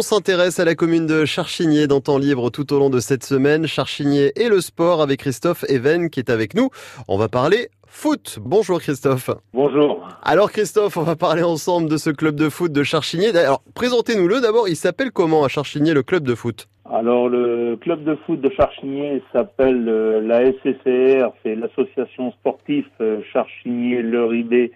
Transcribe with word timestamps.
On 0.00 0.02
s'intéresse 0.02 0.58
à 0.58 0.64
la 0.64 0.74
commune 0.74 1.06
de 1.06 1.26
Charchigny 1.26 1.86
dans 1.86 2.00
temps 2.00 2.16
libre 2.16 2.48
tout 2.48 2.72
au 2.72 2.78
long 2.78 2.88
de 2.88 3.00
cette 3.00 3.22
semaine. 3.22 3.66
Charchigny 3.66 4.30
et 4.34 4.48
le 4.48 4.62
sport 4.62 5.02
avec 5.02 5.20
Christophe 5.20 5.62
Even 5.68 6.08
qui 6.08 6.20
est 6.20 6.30
avec 6.30 6.54
nous. 6.54 6.70
On 7.06 7.18
va 7.18 7.28
parler 7.28 7.68
foot. 7.86 8.38
Bonjour 8.40 8.80
Christophe. 8.80 9.28
Bonjour. 9.52 10.08
Alors 10.22 10.52
Christophe, 10.52 10.96
on 10.96 11.02
va 11.02 11.16
parler 11.16 11.42
ensemble 11.42 11.90
de 11.90 11.98
ce 11.98 12.08
club 12.08 12.34
de 12.34 12.48
foot 12.48 12.72
de 12.72 12.82
Charchigny. 12.82 13.26
Alors 13.26 13.62
présentez-nous-le 13.74 14.40
d'abord. 14.40 14.70
Il 14.70 14.76
s'appelle 14.76 15.10
comment 15.10 15.44
à 15.44 15.48
Charchigny 15.48 15.92
le 15.92 16.02
club 16.02 16.22
de 16.22 16.34
foot? 16.34 16.66
Alors 16.90 17.28
le 17.28 17.76
club 17.76 18.02
de 18.02 18.14
foot 18.24 18.40
de 18.40 18.48
Charchigny 18.56 19.20
s'appelle 19.34 19.86
euh, 19.86 20.22
la 20.22 20.46
SCCR, 20.46 21.30
c'est 21.42 21.56
l'association 21.56 22.32
sportive 22.32 22.86
euh, 23.02 23.20
Charchigny-Leridé 23.34 24.72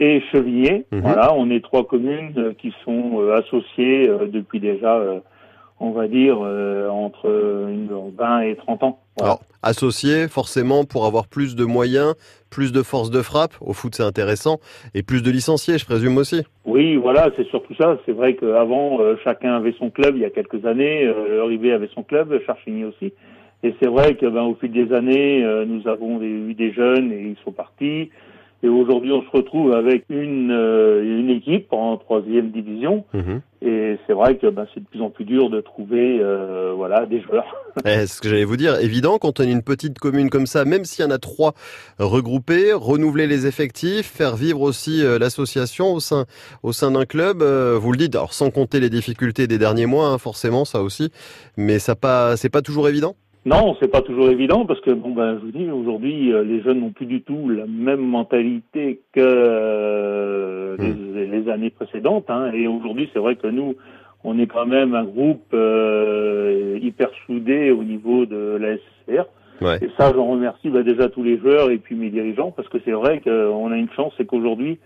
et 0.00 0.22
Chevigné. 0.32 0.86
Mhm. 0.90 1.00
Voilà, 1.02 1.34
on 1.34 1.50
est 1.50 1.62
trois 1.62 1.86
communes 1.86 2.32
euh, 2.38 2.52
qui 2.54 2.72
sont 2.84 3.20
euh, 3.20 3.36
associées 3.36 4.08
euh, 4.08 4.26
depuis 4.26 4.58
déjà, 4.58 4.98
on 5.78 5.90
va 5.92 6.08
dire, 6.08 6.38
entre 6.90 7.26
une- 7.70 7.88
20 8.16 8.40
et 8.40 8.56
30 8.56 8.82
ans. 8.82 8.98
Voilà. 9.16 9.32
Alors 9.34 9.42
associé 9.62 10.28
forcément 10.28 10.84
pour 10.84 11.04
avoir 11.06 11.26
plus 11.26 11.54
de 11.54 11.64
moyens, 11.64 12.14
plus 12.50 12.72
de 12.72 12.82
force 12.82 13.10
de 13.10 13.22
frappe. 13.22 13.52
Au 13.60 13.72
foot 13.72 13.94
c'est 13.94 14.02
intéressant 14.02 14.58
et 14.94 15.02
plus 15.02 15.22
de 15.22 15.30
licenciés, 15.30 15.78
je 15.78 15.84
présume 15.84 16.16
aussi. 16.18 16.42
Oui, 16.64 16.96
voilà, 16.96 17.30
c'est 17.36 17.46
surtout 17.48 17.74
ça. 17.74 17.98
C'est 18.06 18.12
vrai 18.12 18.34
qu'avant, 18.36 18.98
chacun 19.24 19.54
avait 19.56 19.74
son 19.78 19.90
club 19.90 20.16
il 20.16 20.22
y 20.22 20.24
a 20.24 20.30
quelques 20.30 20.64
années. 20.66 21.04
Le 21.04 21.74
avait 21.74 21.90
son 21.94 22.02
club, 22.02 22.38
Charchigny 22.46 22.84
aussi. 22.84 23.12
Et 23.62 23.74
c'est 23.80 23.88
vrai 23.88 24.14
que 24.14 24.26
ben, 24.26 24.42
au 24.42 24.54
fil 24.54 24.72
des 24.72 24.92
années, 24.94 25.42
nous 25.66 25.86
avons 25.88 26.20
eu 26.22 26.54
des 26.54 26.72
jeunes 26.72 27.12
et 27.12 27.20
ils 27.22 27.36
sont 27.44 27.52
partis. 27.52 28.10
Et 28.62 28.68
aujourd'hui, 28.68 29.10
on 29.10 29.22
se 29.22 29.30
retrouve 29.30 29.72
avec 29.72 30.04
une, 30.10 30.50
euh, 30.50 31.02
une 31.02 31.30
équipe 31.30 31.72
en 31.72 31.96
troisième 31.96 32.50
division. 32.50 33.04
Mhm. 33.14 33.40
Et 33.62 33.96
c'est 34.06 34.12
vrai 34.12 34.36
que 34.36 34.48
ben, 34.48 34.66
c'est 34.74 34.80
de 34.80 34.86
plus 34.86 35.00
en 35.00 35.08
plus 35.08 35.24
dur 35.24 35.48
de 35.48 35.62
trouver 35.62 36.18
euh, 36.20 36.72
voilà, 36.76 37.06
des 37.06 37.20
joueurs. 37.22 37.46
Eh, 37.86 38.06
ce 38.06 38.20
que 38.20 38.28
j'allais 38.28 38.44
vous 38.44 38.56
dire, 38.56 38.80
évident, 38.80 39.18
quand 39.18 39.38
on 39.38 39.44
est 39.44 39.52
une 39.52 39.62
petite 39.62 40.00
commune 40.00 40.28
comme 40.28 40.46
ça, 40.46 40.64
même 40.64 40.84
s'il 40.84 41.04
y 41.04 41.08
en 41.08 41.10
a 41.12 41.18
trois 41.18 41.54
regroupés, 42.00 42.72
renouveler 42.72 43.28
les 43.28 43.46
effectifs, 43.46 44.06
faire 44.06 44.34
vivre 44.34 44.60
aussi 44.60 45.04
euh, 45.04 45.20
l'association 45.20 45.92
au 45.92 46.00
sein, 46.00 46.26
au 46.64 46.72
sein 46.72 46.90
d'un 46.90 47.04
club, 47.04 47.42
vous 47.44 47.92
le 47.92 47.96
dites, 47.96 48.16
alors 48.16 48.34
sans 48.34 48.50
compter 48.50 48.80
les 48.80 48.90
difficultés 48.90 49.46
des 49.46 49.56
derniers 49.56 49.86
mois, 49.86 50.08
hein, 50.08 50.18
forcément, 50.18 50.64
ça 50.64 50.82
aussi, 50.82 51.12
mais 51.56 51.78
ça 51.78 51.94
pas, 51.94 52.36
c'est 52.36 52.50
pas 52.50 52.60
toujours 52.60 52.88
évident. 52.88 53.14
Non, 53.46 53.74
c'est 53.80 53.90
pas 53.90 54.02
toujours 54.02 54.28
évident 54.28 54.66
parce 54.66 54.80
que 54.80 54.90
bon 54.90 55.12
ben 55.12 55.38
je 55.38 55.46
vous 55.46 55.50
dis 55.52 55.70
aujourd'hui 55.70 56.30
euh, 56.30 56.44
les 56.44 56.60
jeunes 56.60 56.80
n'ont 56.80 56.90
plus 56.90 57.06
du 57.06 57.22
tout 57.22 57.48
la 57.48 57.64
même 57.66 58.00
mentalité 58.00 59.00
que 59.14 59.20
euh, 59.20 60.76
les, 60.78 61.26
les 61.26 61.48
années 61.50 61.70
précédentes 61.70 62.28
hein. 62.28 62.52
et 62.52 62.66
aujourd'hui 62.66 63.08
c'est 63.14 63.18
vrai 63.18 63.36
que 63.36 63.46
nous 63.46 63.76
on 64.24 64.38
est 64.38 64.46
quand 64.46 64.66
même 64.66 64.94
un 64.94 65.04
groupe 65.04 65.54
euh, 65.54 66.78
hyper 66.82 67.08
soudé 67.24 67.70
au 67.70 67.82
niveau 67.82 68.26
de 68.26 68.58
la 68.60 68.76
SCR 68.76 69.24
Ouais. 69.62 69.76
et 69.82 69.90
ça 69.98 70.10
j'en 70.14 70.24
remercie 70.26 70.70
bah, 70.70 70.82
déjà 70.82 71.10
tous 71.10 71.22
les 71.22 71.36
joueurs 71.38 71.70
et 71.70 71.76
puis 71.76 71.94
mes 71.94 72.08
dirigeants 72.08 72.50
parce 72.50 72.68
que 72.68 72.78
c'est 72.84 72.92
vrai 72.92 73.20
qu'on 73.20 73.70
a 73.72 73.76
une 73.76 73.90
chance 73.90 74.12
c'est 74.16 74.26
qu'aujourd'hui 74.26 74.78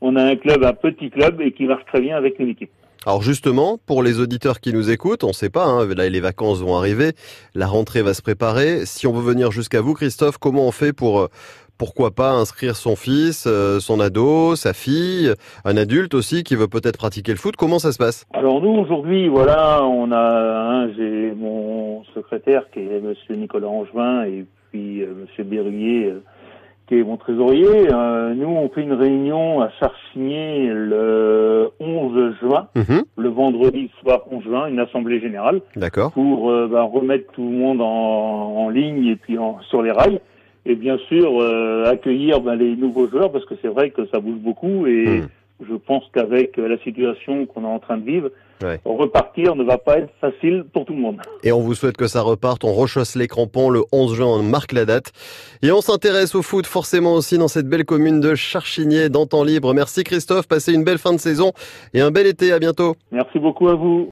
on 0.00 0.14
a 0.16 0.22
un 0.22 0.36
club 0.36 0.64
un 0.64 0.72
petit 0.72 1.10
club 1.10 1.40
et 1.40 1.52
qui 1.52 1.64
marche 1.66 1.84
très 1.86 2.00
bien 2.00 2.16
avec 2.16 2.38
une 2.38 2.48
équipe. 2.48 2.70
Alors 3.06 3.22
justement, 3.22 3.78
pour 3.86 4.02
les 4.02 4.20
auditeurs 4.20 4.60
qui 4.60 4.74
nous 4.74 4.90
écoutent, 4.90 5.24
on 5.24 5.28
ne 5.28 5.32
sait 5.32 5.48
pas, 5.48 5.64
hein, 5.64 5.86
là 5.94 6.06
les 6.08 6.20
vacances 6.20 6.60
vont 6.60 6.76
arriver, 6.76 7.12
la 7.54 7.66
rentrée 7.66 8.02
va 8.02 8.12
se 8.12 8.20
préparer. 8.20 8.84
Si 8.84 9.06
on 9.06 9.12
veut 9.12 9.22
venir 9.22 9.50
jusqu'à 9.52 9.80
vous, 9.80 9.94
Christophe, 9.94 10.36
comment 10.36 10.66
on 10.66 10.70
fait 10.70 10.92
pour, 10.92 11.20
euh, 11.20 11.28
pourquoi 11.78 12.10
pas, 12.10 12.32
inscrire 12.32 12.76
son 12.76 12.96
fils, 12.96 13.46
euh, 13.46 13.80
son 13.80 14.00
ado, 14.00 14.54
sa 14.54 14.74
fille, 14.74 15.32
un 15.64 15.78
adulte 15.78 16.12
aussi 16.12 16.42
qui 16.42 16.54
veut 16.56 16.68
peut-être 16.68 16.98
pratiquer 16.98 17.32
le 17.32 17.38
foot? 17.38 17.56
Comment 17.56 17.78
ça 17.78 17.92
se 17.92 17.96
passe? 17.96 18.26
Alors 18.34 18.60
nous 18.60 18.68
aujourd'hui, 18.68 19.28
voilà, 19.28 19.82
on 19.82 20.12
a, 20.12 20.18
hein, 20.18 20.92
j'ai 20.94 21.32
mon 21.34 22.04
secrétaire 22.14 22.64
qui 22.70 22.80
est 22.80 23.00
Monsieur 23.00 23.34
Nicolas 23.34 23.68
Angevin 23.68 24.24
et 24.24 24.44
puis 24.70 25.00
euh, 25.00 25.14
Monsieur 25.22 25.44
Berruyer 25.44 26.10
euh, 26.10 26.22
qui 26.90 26.98
est 26.98 27.04
mon 27.04 27.16
trésorier. 27.16 27.68
Euh, 27.92 28.34
nous, 28.34 28.48
on 28.48 28.68
fait 28.68 28.82
une 28.82 28.92
réunion 28.94 29.60
à 29.60 29.70
Charchigny 29.78 30.66
le 30.66 31.68
11 31.78 32.34
juin, 32.40 32.66
Mhm, 32.74 33.02
le 33.16 33.28
vendredi 33.28 33.90
soir 34.02 34.22
11 34.30 34.42
juin, 34.42 34.66
une 34.66 34.80
assemblée 34.80 35.20
générale 35.20 35.60
D'accord. 35.76 36.10
pour 36.10 36.50
euh, 36.50 36.66
bah, 36.66 36.82
remettre 36.82 37.30
tout 37.32 37.44
le 37.44 37.56
monde 37.56 37.80
en, 37.80 37.86
en 37.86 38.68
ligne 38.70 39.06
et 39.06 39.14
puis 39.16 39.38
en, 39.38 39.60
sur 39.70 39.82
les 39.82 39.92
rails. 39.92 40.20
Et 40.66 40.74
bien 40.74 40.98
sûr, 41.08 41.40
euh, 41.40 41.84
accueillir 41.86 42.40
bah, 42.40 42.56
les 42.56 42.74
nouveaux 42.74 43.06
joueurs 43.06 43.30
parce 43.30 43.44
que 43.46 43.54
c'est 43.62 43.68
vrai 43.68 43.90
que 43.90 44.04
ça 44.06 44.18
bouge 44.18 44.38
beaucoup 44.40 44.86
et 44.86 45.20
Hmm. 45.20 45.26
Je 45.68 45.74
pense 45.74 46.04
qu'avec 46.14 46.56
la 46.56 46.78
situation 46.78 47.46
qu'on 47.46 47.62
est 47.64 47.66
en 47.66 47.78
train 47.78 47.98
de 47.98 48.04
vivre, 48.04 48.30
Ouais. 48.62 48.78
repartir 48.84 49.56
ne 49.56 49.64
va 49.64 49.78
pas 49.78 49.96
être 50.00 50.10
facile 50.20 50.64
pour 50.70 50.84
tout 50.84 50.92
le 50.92 50.98
monde. 51.00 51.16
Et 51.42 51.50
on 51.50 51.60
vous 51.60 51.74
souhaite 51.74 51.96
que 51.96 52.06
ça 52.06 52.20
reparte. 52.20 52.62
On 52.62 52.74
rechausse 52.74 53.16
les 53.16 53.26
crampons 53.26 53.70
le 53.70 53.84
11 53.90 54.14
juin, 54.14 54.26
on 54.26 54.42
marque 54.42 54.72
la 54.72 54.84
date. 54.84 55.12
Et 55.62 55.72
on 55.72 55.80
s'intéresse 55.80 56.34
au 56.34 56.42
foot 56.42 56.66
forcément 56.66 57.14
aussi 57.14 57.38
dans 57.38 57.48
cette 57.48 57.66
belle 57.66 57.86
commune 57.86 58.20
de 58.20 58.34
Charchigny, 58.34 59.08
dans 59.08 59.24
temps 59.24 59.44
libre. 59.44 59.72
Merci 59.72 60.04
Christophe, 60.04 60.46
passez 60.46 60.74
une 60.74 60.84
belle 60.84 60.98
fin 60.98 61.14
de 61.14 61.18
saison 61.18 61.52
et 61.94 62.02
un 62.02 62.10
bel 62.10 62.26
été. 62.26 62.52
À 62.52 62.58
bientôt. 62.58 62.96
Merci 63.12 63.38
beaucoup 63.38 63.68
à 63.68 63.74
vous. 63.74 64.08